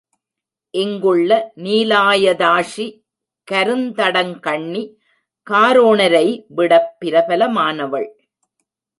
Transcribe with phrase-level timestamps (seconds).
[0.69, 1.51] இங்குள்ள
[1.55, 2.85] நீலாயதாக்ஷி
[3.51, 4.97] கருந்தடங் கண்ணி
[5.49, 6.45] காரோணரை
[6.47, 8.09] விடப் பிரபலமானவள்.